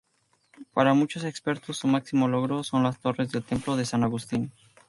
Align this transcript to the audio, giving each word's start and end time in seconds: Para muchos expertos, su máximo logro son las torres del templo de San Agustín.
Para 0.73 0.95
muchos 0.95 1.23
expertos, 1.25 1.77
su 1.77 1.87
máximo 1.87 2.27
logro 2.27 2.63
son 2.63 2.81
las 2.81 2.99
torres 2.99 3.31
del 3.31 3.43
templo 3.43 3.75
de 3.75 3.85
San 3.85 4.03
Agustín. 4.03 4.51